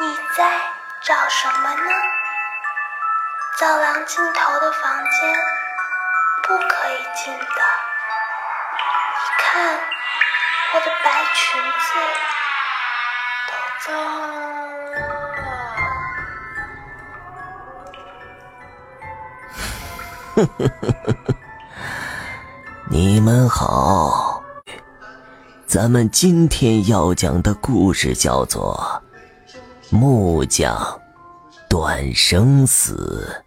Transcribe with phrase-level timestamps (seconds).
[0.00, 0.58] 你在
[1.02, 1.90] 找什么呢？
[3.58, 5.12] 走廊尽头的房间
[6.42, 7.44] 不可以进的。
[9.12, 9.78] 你看，
[10.72, 11.90] 我的白裙子
[13.46, 13.52] 都
[13.84, 13.92] 脏
[14.90, 14.96] 了。
[22.88, 24.42] 你们好。
[25.66, 29.02] 咱们今天要讲的故事叫做
[29.92, 31.00] 《木匠
[31.68, 33.42] 断生死》。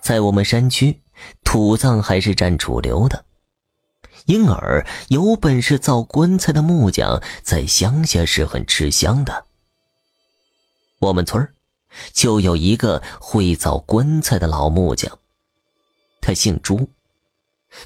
[0.00, 1.00] 在我们山区，
[1.44, 3.24] 土葬还是占主流的，
[4.26, 9.44] 因而有本事造棺材的木匠在乡下是很吃香的。
[10.98, 11.48] 我们村
[12.12, 15.16] 就有一个会造棺材的老木匠，
[16.20, 16.90] 他姓朱。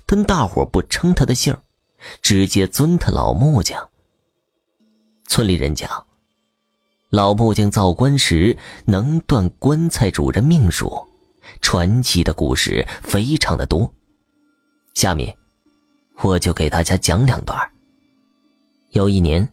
[0.07, 1.55] 但大伙不称他的姓
[2.23, 3.91] 直接尊他老木匠。
[5.27, 6.07] 村里人讲，
[7.11, 11.07] 老木匠造棺时能断棺材主人命数，
[11.61, 13.93] 传奇的故事非常的多。
[14.95, 15.35] 下面，
[16.21, 17.59] 我就给大家讲两段。
[18.91, 19.49] 有一年，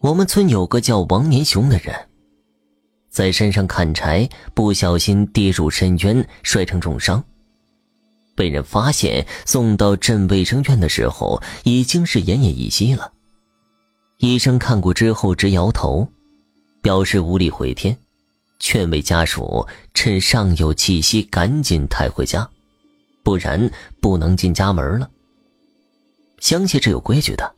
[0.00, 1.94] 我们村有个叫王年雄的人，
[3.10, 7.22] 在山上砍柴，不小心跌入深渊，摔成重伤。
[8.34, 13.12] 被人发现，送到镇卫生院的时候，已经是奄奄一息了。
[14.18, 16.08] 医生看过之后直摇头，
[16.82, 17.96] 表示无力回天，
[18.58, 22.48] 劝慰家属趁尚有气息赶紧抬回家，
[23.22, 25.08] 不然不能进家门了。
[26.40, 27.54] 乡下是有规矩的，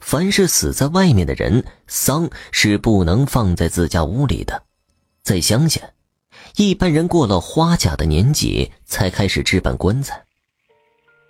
[0.00, 4.62] 凡是死在外面的人，丧是不能放在自家屋里的，
[5.22, 5.82] 在乡下。
[6.56, 10.24] 一般人过了花甲的年纪才开始置办棺材。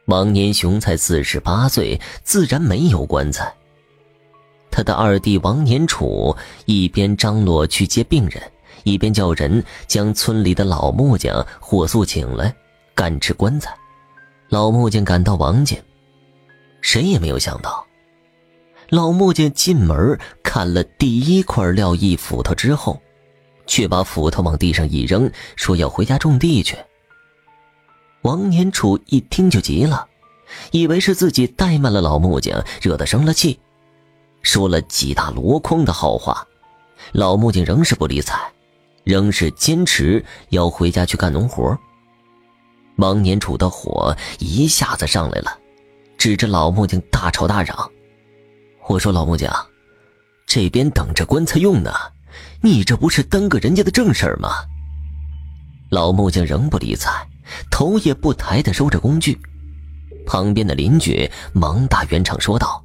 [0.07, 3.53] 王年雄才四十八岁，自然没有棺材。
[4.71, 8.43] 他的二弟王年楚一边张罗去接病人，
[8.85, 12.55] 一边叫人将村里的老木匠火速请来，
[12.95, 13.75] 干制棺材。
[14.49, 15.77] 老木匠赶到王家，
[16.81, 17.85] 谁也没有想到，
[18.89, 23.01] 老木匠进门看了第一块料一斧头之后。
[23.67, 26.77] 却把斧头往地上一扔，说要回家种地去。
[28.23, 30.09] 王年楚一听就急了，
[30.73, 33.61] 以为是自己怠慢了老木匠，惹得生了气，
[34.43, 36.47] 说了几大箩筐的好话。
[37.13, 38.39] 老木匠仍是不理睬，
[39.05, 41.77] 仍是坚持要回家去干农活。
[42.97, 45.59] 王年楚的火一下子上来了，
[46.19, 47.91] 指着老木匠大吵大嚷
[48.89, 49.51] ：“我说老木匠，
[50.47, 51.93] 这边等着棺材用呢。”
[52.63, 54.51] 你这不是耽搁人家的正事儿吗？
[55.91, 57.27] 老木匠仍不理睬，
[57.71, 59.41] 头也不抬的收着工具。
[60.27, 62.85] 旁边的邻居忙打圆场说道：“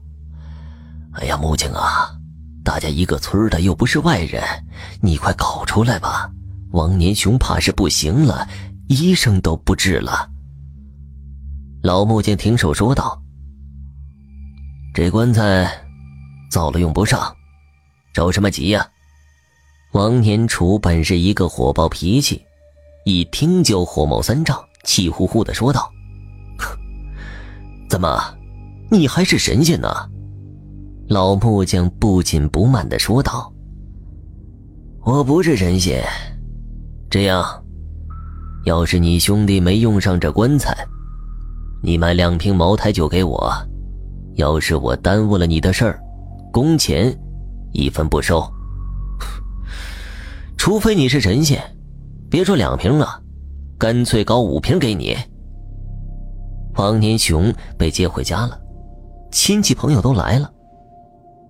[1.16, 2.12] 哎呀，木匠啊，
[2.64, 4.44] 大家一个村的，又不是外人，
[5.02, 6.30] 你快搞出来吧！
[6.72, 8.48] 王年雄怕是不行了，
[8.90, 10.30] 医生都不治了。”
[11.82, 13.22] 老木匠停手说道
[14.94, 15.72] ：“这棺材
[16.52, 17.34] 造了用不上，
[18.14, 18.86] 着什么急呀？”
[19.94, 22.44] 王年楚本是一个火爆脾气，
[23.06, 25.90] 一听就火冒三丈，气呼呼的说道
[27.88, 28.36] ：“怎么，
[28.92, 29.88] 你还是神仙呢？”
[31.08, 33.54] 老木匠不紧不慢的说道
[35.06, 36.04] ：“我不是神仙，
[37.12, 37.46] 这样，
[38.66, 40.76] 要是你兄弟没用上这棺材，
[41.84, 43.54] 你买两瓶茅台酒给我，
[44.34, 46.00] 要是我耽误了你的事儿，
[46.52, 47.16] 工钱
[47.72, 48.44] 一分不收。”
[50.58, 51.62] 除非你是神仙，
[52.32, 53.22] 别说两瓶了，
[53.78, 55.16] 干脆搞五瓶给你。
[56.78, 58.60] 王年雄被接回家了，
[59.32, 60.52] 亲戚朋友都来了。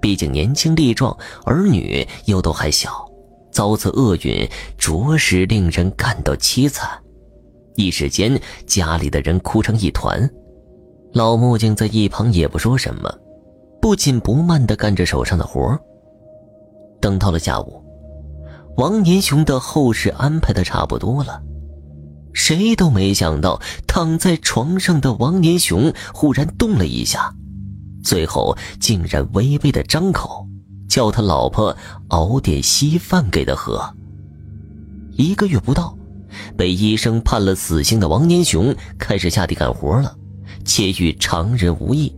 [0.06, 3.10] 毕竟年轻力壮，儿女又都还小，
[3.52, 6.88] 遭此厄运，着实令人感到凄惨。
[7.74, 10.30] 一时间，家里的人哭成一团。
[11.12, 13.12] 老木匠在一旁也不说什么，
[13.82, 15.76] 不紧不慢地干着手上的活
[17.02, 17.84] 等到了下午。
[18.78, 21.42] 王年雄的后事安排的差不多了，
[22.32, 27.34] 谁都没想到躺在床上的王年雄忽然动了一下，
[28.06, 30.48] 最后竟然微微的张口，
[30.88, 31.76] 叫他老婆
[32.10, 33.84] 熬点稀饭给他喝。
[35.18, 35.98] 一个月不到，
[36.56, 40.16] 被医生判了死刑的王年雄开始下地干活了，
[40.64, 42.16] 且与常人无异。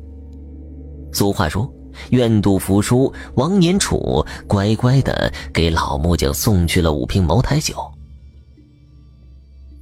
[1.14, 1.74] 俗话说。
[2.12, 7.76] 愿赌服输，王年楚乖乖的给老木匠送去了五瓶茅台酒。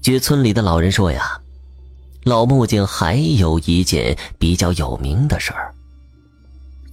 [0.01, 1.41] 据村里的老人说呀，
[2.23, 5.64] 老木匠还有一件比较有名的事儿。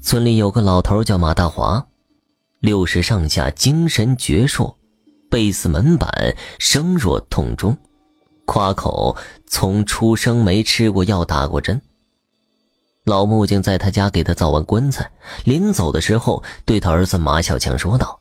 [0.03, 1.87] 村里有个老头叫马大华，
[2.59, 4.75] 六十上下，精神矍铄，
[5.31, 7.79] 背似门板，声若铜钟，
[8.45, 9.17] 夸口
[9.47, 11.81] 从出生没吃过药，打过针。
[13.05, 15.09] 老木匠在他家给他造完棺材，
[15.45, 18.21] 临走的时候，对他儿子马小强说道：“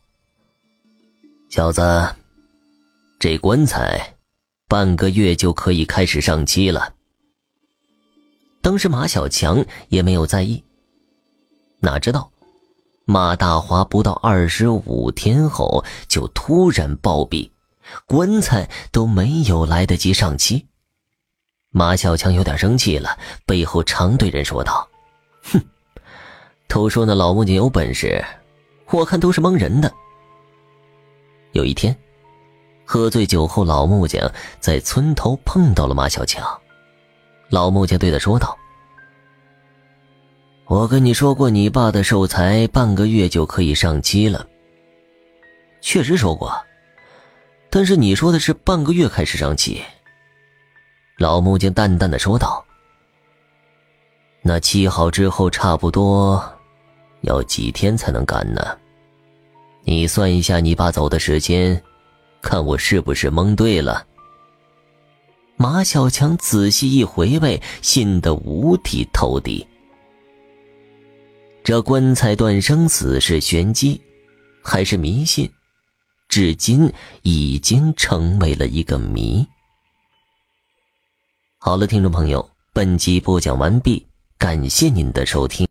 [1.50, 1.82] 小子，
[3.20, 4.16] 这棺材
[4.68, 6.94] 半个月就可以开始上漆了。”
[8.62, 10.64] 当时马小强也没有在意，
[11.82, 12.32] 哪知道
[13.06, 17.50] 马大华不到二十五天后就突然暴毙，
[18.06, 20.68] 棺材都没有来得及上漆。
[21.72, 24.88] 马小强有点生气了，背后常对人说道
[25.52, 25.60] ：“哼，
[26.68, 28.24] 都说那老木匠有本事，
[28.92, 29.92] 我看都是蒙人的。”
[31.54, 31.98] 有一天，
[32.86, 36.46] 喝醉酒后，老木匠在村头碰到了马小强。
[37.50, 38.58] 老木匠对他说道
[40.72, 44.48] ：“我跟你说过，你爸的寿材半个月就可以上漆了。
[45.82, 46.50] 确实说过，
[47.70, 49.82] 但是你说的是半个月开始上漆。”
[51.20, 52.64] 老木匠淡淡的说道
[54.42, 56.42] ：“那漆好之后，差不多
[57.24, 58.62] 要几天才能干呢？
[59.84, 61.84] 你算一下你爸走的时间，
[62.42, 64.08] 看我是不是蒙对了？”
[65.60, 69.68] 马小强仔细一回味，信得五体投地。
[71.64, 74.02] 这棺材断生死是玄机，
[74.64, 75.50] 还是迷信？
[76.28, 76.92] 至今
[77.22, 79.46] 已经成为了一个谜。
[81.60, 84.08] 好了，听众朋友，本集播讲完毕，
[84.40, 85.68] 感谢您的收听。